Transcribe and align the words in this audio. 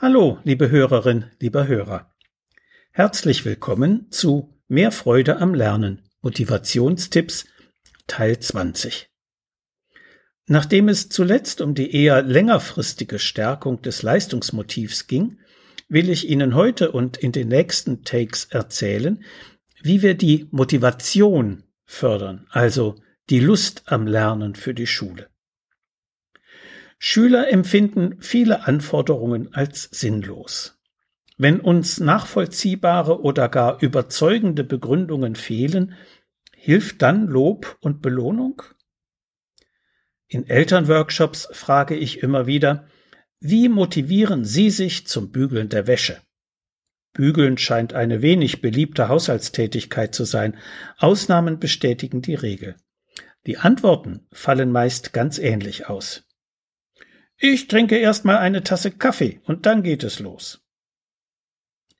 Hallo, 0.00 0.38
liebe 0.44 0.70
Hörerin, 0.70 1.24
lieber 1.40 1.66
Hörer. 1.66 2.14
Herzlich 2.92 3.44
willkommen 3.44 4.06
zu 4.12 4.54
Mehr 4.68 4.92
Freude 4.92 5.40
am 5.40 5.54
Lernen. 5.54 6.08
Motivationstipps 6.22 7.46
Teil 8.06 8.38
20. 8.38 9.10
Nachdem 10.46 10.88
es 10.88 11.08
zuletzt 11.08 11.60
um 11.60 11.74
die 11.74 11.92
eher 11.92 12.22
längerfristige 12.22 13.18
Stärkung 13.18 13.82
des 13.82 14.02
Leistungsmotivs 14.02 15.08
ging, 15.08 15.40
will 15.88 16.10
ich 16.10 16.28
Ihnen 16.28 16.54
heute 16.54 16.92
und 16.92 17.16
in 17.16 17.32
den 17.32 17.48
nächsten 17.48 18.04
Takes 18.04 18.44
erzählen, 18.44 19.24
wie 19.82 20.02
wir 20.02 20.14
die 20.14 20.46
Motivation 20.52 21.64
fördern, 21.86 22.46
also 22.50 22.94
die 23.30 23.40
Lust 23.40 23.82
am 23.86 24.06
Lernen 24.06 24.54
für 24.54 24.74
die 24.74 24.86
Schule. 24.86 25.28
Schüler 26.98 27.50
empfinden 27.50 28.20
viele 28.20 28.66
Anforderungen 28.66 29.54
als 29.54 29.84
sinnlos. 29.84 30.78
Wenn 31.36 31.60
uns 31.60 32.00
nachvollziehbare 32.00 33.22
oder 33.22 33.48
gar 33.48 33.80
überzeugende 33.80 34.64
Begründungen 34.64 35.36
fehlen, 35.36 35.94
hilft 36.56 37.02
dann 37.02 37.28
Lob 37.28 37.78
und 37.80 38.02
Belohnung? 38.02 38.62
In 40.26 40.46
Elternworkshops 40.46 41.48
frage 41.52 41.94
ich 41.94 42.22
immer 42.22 42.46
wieder, 42.46 42.88
wie 43.40 43.68
motivieren 43.68 44.44
Sie 44.44 44.70
sich 44.70 45.06
zum 45.06 45.30
Bügeln 45.30 45.68
der 45.68 45.86
Wäsche? 45.86 46.20
Bügeln 47.12 47.56
scheint 47.56 47.94
eine 47.94 48.20
wenig 48.20 48.60
beliebte 48.60 49.08
Haushaltstätigkeit 49.08 50.14
zu 50.14 50.24
sein. 50.24 50.56
Ausnahmen 50.98 51.58
bestätigen 51.58 52.20
die 52.20 52.34
Regel. 52.34 52.76
Die 53.46 53.58
Antworten 53.58 54.26
fallen 54.32 54.70
meist 54.70 55.12
ganz 55.12 55.38
ähnlich 55.38 55.88
aus. 55.88 56.27
Ich 57.40 57.68
trinke 57.68 57.96
erst 57.96 58.24
mal 58.24 58.38
eine 58.38 58.64
Tasse 58.64 58.90
Kaffee 58.90 59.40
und 59.44 59.64
dann 59.64 59.84
geht 59.84 60.02
es 60.02 60.18
los. 60.18 60.60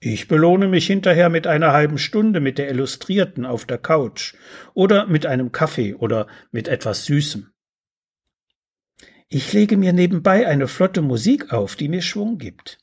Ich 0.01 0.27
belohne 0.27 0.67
mich 0.67 0.89
hinterher 0.89 1.29
mit 1.29 1.47
einer 1.47 1.73
halben 1.73 1.99
Stunde 1.99 2.41
mit 2.41 2.59
der 2.59 2.69
Illustrierten 2.71 3.47
auf 3.47 3.65
der 3.65 3.79
Couch 3.79 4.35
oder 4.75 5.07
mit 5.07 5.27
einem 5.27 5.53
Kaffee 5.53 5.95
oder 5.95 6.27
mit 6.51 6.67
etwas 6.67 7.05
Süßem. 7.05 7.53
Ich 9.29 9.53
lege 9.53 9.77
mir 9.77 9.93
nebenbei 9.93 10.49
eine 10.49 10.67
flotte 10.67 11.03
Musik 11.03 11.53
auf, 11.53 11.77
die 11.77 11.89
mir 11.89 12.03
Schwung 12.03 12.39
gibt. 12.39 12.79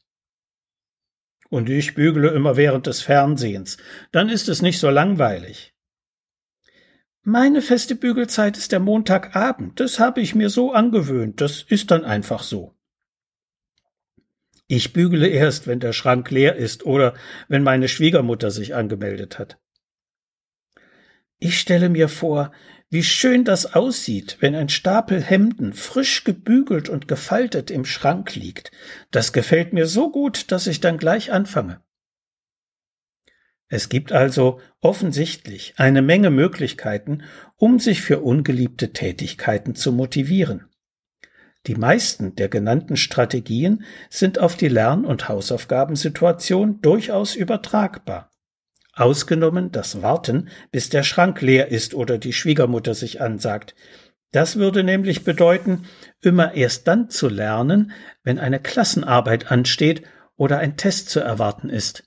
Und 1.50 1.70
ich 1.70 1.94
bügele 1.94 2.30
immer 2.30 2.56
während 2.56 2.88
des 2.88 3.02
Fernsehens, 3.02 3.78
dann 4.14 4.30
ist 4.30 4.48
es 4.48 4.62
nicht 4.62 4.80
so 4.80 4.90
langweilig. 4.90 5.75
Meine 7.28 7.64
feste 7.64 7.96
Bügelzeit 7.96 8.56
ist 8.56 8.72
der 8.72 8.80
Montagabend. 8.80 9.80
Das 9.80 9.98
habe 9.98 10.22
ich 10.22 10.36
mir 10.36 10.52
so 10.52 10.74
angewöhnt. 10.74 11.42
Das 11.42 11.64
ist 11.64 11.90
dann 11.90 12.06
einfach 12.06 12.44
so. 12.44 12.76
Ich 14.68 14.94
bügele 14.94 15.28
erst, 15.28 15.66
wenn 15.66 15.80
der 15.80 15.92
Schrank 15.92 16.30
leer 16.30 16.56
ist 16.56 16.86
oder 16.86 17.16
wenn 17.48 17.64
meine 17.64 17.88
Schwiegermutter 17.88 18.52
sich 18.52 18.76
angemeldet 18.76 19.40
hat. 19.40 19.58
Ich 21.40 21.60
stelle 21.60 21.90
mir 21.90 22.10
vor, 22.10 22.52
wie 22.92 23.04
schön 23.04 23.44
das 23.44 23.74
aussieht, 23.74 24.38
wenn 24.40 24.54
ein 24.54 24.70
Stapel 24.70 25.20
Hemden 25.20 25.74
frisch 25.74 26.26
gebügelt 26.26 26.90
und 26.90 27.08
gefaltet 27.08 27.72
im 27.72 27.86
Schrank 27.86 28.36
liegt. 28.36 28.70
Das 29.10 29.34
gefällt 29.34 29.74
mir 29.74 29.88
so 29.88 30.12
gut, 30.12 30.52
dass 30.52 30.68
ich 30.68 30.80
dann 30.80 31.00
gleich 31.00 31.32
anfange. 31.32 31.82
Es 33.68 33.90
gibt 33.90 34.12
also 34.12 34.60
offensichtlich 34.80 35.74
eine 35.78 36.02
Menge 36.02 36.30
Möglichkeiten, 36.30 37.24
um 37.58 37.80
sich 37.80 38.02
für 38.02 38.20
ungeliebte 38.20 38.94
Tätigkeiten 38.94 39.76
zu 39.76 39.92
motivieren. 39.92 40.66
Die 41.68 41.76
meisten 41.76 42.36
der 42.36 42.48
genannten 42.48 42.96
Strategien 42.96 43.84
sind 44.10 44.38
auf 44.38 44.56
die 44.56 44.68
Lern- 44.68 45.06
und 45.06 45.30
Hausaufgabensituation 45.30 46.80
durchaus 46.82 47.36
übertragbar. 47.36 48.32
Ausgenommen 48.94 49.72
das 49.72 50.02
Warten, 50.02 50.50
bis 50.72 50.90
der 50.90 51.04
Schrank 51.04 51.42
leer 51.42 51.70
ist 51.70 51.96
oder 51.96 52.18
die 52.20 52.34
Schwiegermutter 52.34 52.94
sich 52.94 53.20
ansagt. 53.20 53.76
Das 54.32 54.58
würde 54.58 54.84
nämlich 54.84 55.24
bedeuten, 55.24 55.86
immer 56.22 56.54
erst 56.54 56.88
dann 56.88 57.10
zu 57.10 57.30
lernen, 57.30 57.92
wenn 58.24 58.38
eine 58.38 58.60
Klassenarbeit 58.60 59.52
ansteht 59.52 60.04
oder 60.38 60.60
ein 60.60 60.78
Test 60.78 61.10
zu 61.10 61.20
erwarten 61.20 61.70
ist. 61.70 62.04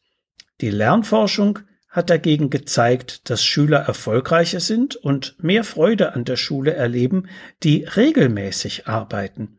Die 0.61 0.71
Lernforschung 0.71 1.61
hat 1.89 2.11
dagegen 2.11 2.51
gezeigt, 2.51 3.31
dass 3.31 3.45
Schüler 3.45 3.79
erfolgreicher 3.79 4.61
sind 4.61 4.97
und 4.97 5.43
mehr 5.43 5.65
Freude 5.65 6.15
an 6.15 6.25
der 6.25 6.37
Schule 6.37 6.75
erleben, 6.75 7.29
die 7.63 7.85
regelmäßig 7.85 8.87
arbeiten. 8.87 9.59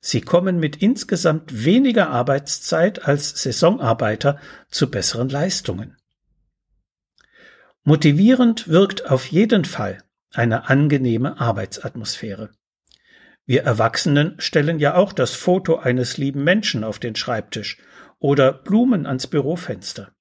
Sie 0.00 0.20
kommen 0.20 0.58
mit 0.58 0.76
insgesamt 0.76 1.64
weniger 1.64 2.10
Arbeitszeit 2.10 3.06
als 3.06 3.42
Saisonarbeiter 3.42 4.38
zu 4.68 4.90
besseren 4.90 5.28
Leistungen. 5.28 5.96
Motivierend 7.82 8.68
wirkt 8.68 9.10
auf 9.10 9.26
jeden 9.26 9.64
Fall 9.64 10.02
eine 10.32 10.68
angenehme 10.68 11.40
Arbeitsatmosphäre. 11.40 12.50
Wir 13.46 13.64
Erwachsenen 13.64 14.36
stellen 14.38 14.78
ja 14.78 14.94
auch 14.94 15.12
das 15.12 15.34
Foto 15.34 15.76
eines 15.76 16.18
lieben 16.18 16.44
Menschen 16.44 16.84
auf 16.84 16.98
den 16.98 17.16
Schreibtisch 17.16 17.78
oder 18.18 18.52
Blumen 18.52 19.06
ans 19.06 19.26
Bürofenster. 19.26 20.12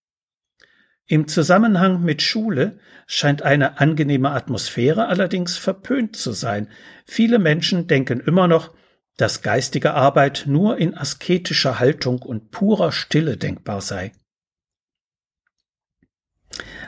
Im 1.11 1.27
Zusammenhang 1.27 2.03
mit 2.03 2.21
Schule 2.21 2.77
scheint 3.07 3.41
eine 3.41 3.79
angenehme 3.79 4.29
Atmosphäre 4.29 5.07
allerdings 5.07 5.57
verpönt 5.57 6.15
zu 6.15 6.33
sein. 6.33 6.69
Viele 7.03 7.39
Menschen 7.39 7.87
denken 7.87 8.19
immer 8.19 8.47
noch, 8.47 8.75
dass 9.17 9.41
geistige 9.41 9.95
Arbeit 9.95 10.43
nur 10.45 10.77
in 10.77 10.95
asketischer 10.95 11.79
Haltung 11.79 12.21
und 12.21 12.51
purer 12.51 12.91
Stille 12.91 13.37
denkbar 13.37 13.81
sei. 13.81 14.11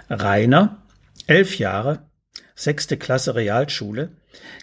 Rainer, 0.07 0.85
elf 1.25 1.57
Jahre, 1.57 2.07
sechste 2.53 2.97
Klasse 2.97 3.33
Realschule, 3.33 4.17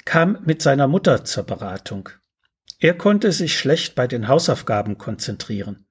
kam 0.04 0.38
mit 0.44 0.62
seiner 0.62 0.86
Mutter 0.86 1.24
zur 1.24 1.42
Beratung. 1.42 2.10
Er 2.78 2.96
konnte 2.96 3.32
sich 3.32 3.58
schlecht 3.58 3.96
bei 3.96 4.06
den 4.06 4.28
Hausaufgaben 4.28 4.98
konzentrieren. 4.98 5.88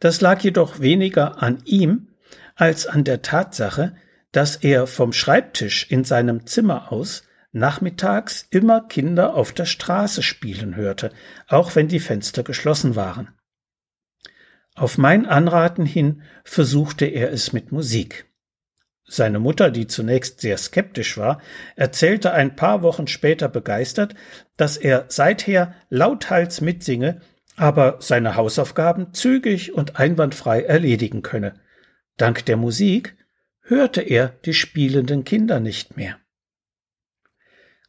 Das 0.00 0.20
lag 0.20 0.40
jedoch 0.40 0.80
weniger 0.80 1.40
an 1.44 1.62
ihm, 1.64 2.08
als 2.54 2.86
an 2.86 3.04
der 3.04 3.22
Tatsache, 3.22 3.94
dass 4.32 4.56
er 4.56 4.86
vom 4.86 5.12
Schreibtisch 5.12 5.90
in 5.90 6.04
seinem 6.04 6.46
Zimmer 6.46 6.92
aus 6.92 7.24
nachmittags 7.52 8.46
immer 8.50 8.80
Kinder 8.88 9.34
auf 9.34 9.52
der 9.52 9.66
Straße 9.66 10.22
spielen 10.22 10.74
hörte, 10.74 11.10
auch 11.48 11.76
wenn 11.76 11.88
die 11.88 12.00
Fenster 12.00 12.42
geschlossen 12.42 12.96
waren. 12.96 13.28
Auf 14.74 14.96
mein 14.96 15.26
Anraten 15.26 15.84
hin 15.84 16.22
versuchte 16.44 17.04
er 17.04 17.30
es 17.30 17.52
mit 17.52 17.72
Musik. 17.72 18.26
Seine 19.04 19.38
Mutter, 19.38 19.70
die 19.70 19.86
zunächst 19.86 20.40
sehr 20.40 20.56
skeptisch 20.56 21.18
war, 21.18 21.42
erzählte 21.76 22.32
ein 22.32 22.56
paar 22.56 22.80
Wochen 22.80 23.06
später 23.06 23.48
begeistert, 23.48 24.14
dass 24.56 24.78
er 24.78 25.04
seither 25.08 25.74
lauthals 25.90 26.62
mitsinge, 26.62 27.20
aber 27.56 27.96
seine 28.00 28.36
Hausaufgaben 28.36 29.12
zügig 29.12 29.74
und 29.74 29.98
einwandfrei 29.98 30.62
erledigen 30.62 31.20
könne. 31.20 31.60
Dank 32.16 32.44
der 32.46 32.56
Musik 32.56 33.16
hörte 33.62 34.02
er 34.02 34.28
die 34.44 34.54
spielenden 34.54 35.24
Kinder 35.24 35.60
nicht 35.60 35.96
mehr. 35.96 36.18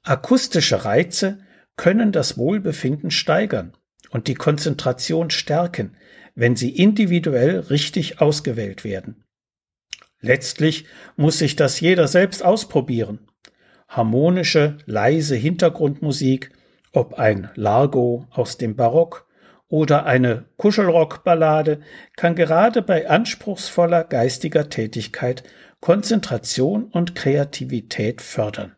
Akustische 0.03 0.85
Reize 0.85 1.39
können 1.75 2.11
das 2.11 2.37
Wohlbefinden 2.37 3.11
steigern 3.11 3.73
und 4.09 4.27
die 4.27 4.35
Konzentration 4.35 5.29
stärken, 5.29 5.97
wenn 6.35 6.55
sie 6.55 6.75
individuell 6.75 7.59
richtig 7.59 8.21
ausgewählt 8.21 8.83
werden. 8.83 9.23
Letztlich 10.19 10.85
muss 11.15 11.39
sich 11.39 11.55
das 11.55 11.79
jeder 11.79 12.07
selbst 12.07 12.43
ausprobieren. 12.43 13.27
Harmonische, 13.87 14.77
leise 14.85 15.35
Hintergrundmusik, 15.35 16.51
ob 16.91 17.15
ein 17.15 17.49
Largo 17.55 18.27
aus 18.31 18.57
dem 18.57 18.75
Barock 18.75 19.27
oder 19.73 20.05
eine 20.05 20.45
Kuschelrockballade 20.57 21.81
kann 22.15 22.35
gerade 22.35 22.83
bei 22.83 23.09
anspruchsvoller 23.09 24.03
geistiger 24.03 24.69
Tätigkeit 24.69 25.41
Konzentration 25.79 26.83
und 26.83 27.15
Kreativität 27.15 28.21
fördern. 28.21 28.75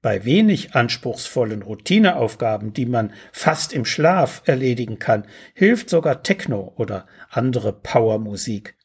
Bei 0.00 0.24
wenig 0.24 0.76
anspruchsvollen 0.76 1.62
Routineaufgaben, 1.62 2.72
die 2.72 2.86
man 2.86 3.12
fast 3.32 3.72
im 3.72 3.84
Schlaf 3.84 4.42
erledigen 4.44 5.00
kann, 5.00 5.26
hilft 5.52 5.90
sogar 5.90 6.22
Techno 6.22 6.74
oder 6.76 7.08
andere 7.28 7.72
Powermusik. 7.72 8.76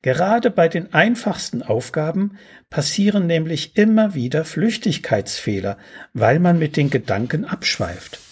Gerade 0.00 0.52
bei 0.52 0.68
den 0.68 0.94
einfachsten 0.94 1.64
Aufgaben 1.64 2.38
passieren 2.70 3.26
nämlich 3.26 3.76
immer 3.76 4.14
wieder 4.14 4.44
Flüchtigkeitsfehler, 4.44 5.76
weil 6.14 6.38
man 6.38 6.60
mit 6.60 6.76
den 6.76 6.88
Gedanken 6.88 7.44
abschweift. 7.44 8.29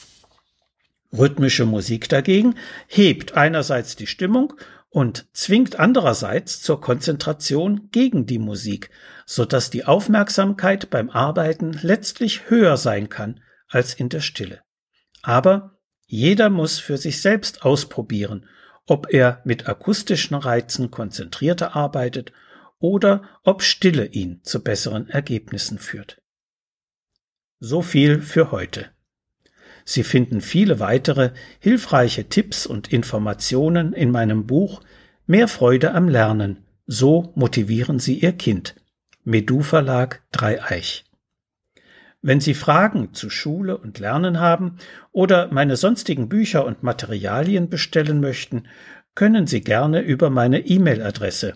Rhythmische 1.12 1.64
Musik 1.64 2.08
dagegen 2.08 2.54
hebt 2.86 3.34
einerseits 3.34 3.96
die 3.96 4.06
Stimmung 4.06 4.54
und 4.90 5.26
zwingt 5.32 5.78
andererseits 5.78 6.60
zur 6.62 6.80
Konzentration 6.80 7.88
gegen 7.90 8.26
die 8.26 8.38
Musik, 8.38 8.90
so 9.26 9.44
dass 9.44 9.70
die 9.70 9.84
Aufmerksamkeit 9.84 10.90
beim 10.90 11.10
Arbeiten 11.10 11.78
letztlich 11.82 12.50
höher 12.50 12.76
sein 12.76 13.08
kann 13.08 13.40
als 13.68 13.94
in 13.94 14.08
der 14.08 14.20
Stille. 14.20 14.62
Aber 15.22 15.78
jeder 16.06 16.48
muss 16.48 16.78
für 16.78 16.96
sich 16.96 17.20
selbst 17.20 17.62
ausprobieren, 17.62 18.46
ob 18.86 19.12
er 19.12 19.42
mit 19.44 19.68
akustischen 19.68 20.36
Reizen 20.36 20.90
konzentrierter 20.90 21.76
arbeitet 21.76 22.32
oder 22.78 23.22
ob 23.44 23.62
Stille 23.62 24.06
ihn 24.06 24.40
zu 24.42 24.62
besseren 24.62 25.08
Ergebnissen 25.08 25.78
führt. 25.78 26.22
So 27.60 27.82
viel 27.82 28.22
für 28.22 28.52
heute. 28.52 28.90
Sie 29.90 30.04
finden 30.04 30.42
viele 30.42 30.80
weitere 30.80 31.30
hilfreiche 31.60 32.28
Tipps 32.28 32.66
und 32.66 32.92
Informationen 32.92 33.94
in 33.94 34.10
meinem 34.10 34.46
Buch 34.46 34.82
Mehr 35.26 35.48
Freude 35.48 35.94
am 35.94 36.08
Lernen. 36.08 36.58
So 36.86 37.32
motivieren 37.36 37.98
Sie 37.98 38.18
Ihr 38.18 38.32
Kind. 38.32 38.74
Medu 39.24 39.62
Verlag 39.62 40.20
Dreieich. 40.30 41.06
Wenn 42.20 42.38
Sie 42.38 42.52
Fragen 42.52 43.14
zu 43.14 43.30
Schule 43.30 43.78
und 43.78 43.98
Lernen 43.98 44.40
haben 44.40 44.76
oder 45.10 45.50
meine 45.52 45.76
sonstigen 45.76 46.28
Bücher 46.28 46.66
und 46.66 46.82
Materialien 46.82 47.70
bestellen 47.70 48.20
möchten, 48.20 48.64
können 49.14 49.46
Sie 49.46 49.62
gerne 49.62 50.02
über 50.02 50.28
meine 50.28 50.66
E-Mail-Adresse 50.66 51.54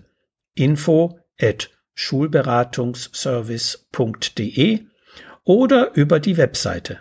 info 0.54 1.18
at 1.38 1.68
schulberatungsservice.de 1.94 4.86
oder 5.44 5.94
über 5.94 6.18
die 6.18 6.38
Webseite 6.38 7.00